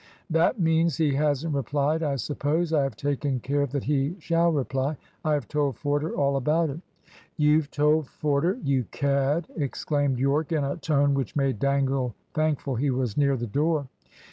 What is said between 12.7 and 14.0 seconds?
he was near the door.